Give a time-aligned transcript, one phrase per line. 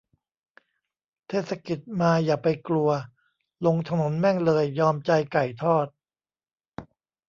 [1.27, 2.89] เทศกิจมาอย่าไปกลัว
[3.65, 5.87] ลงถนนแม่งเลย ยอมใจไก่ทอด